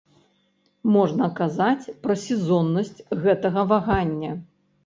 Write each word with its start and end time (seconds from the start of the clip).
Можна 0.95 1.27
казаць 1.39 1.91
пра 2.05 2.17
сезоннасць 2.25 2.97
гэтага 3.27 3.67
вагання. 3.75 4.31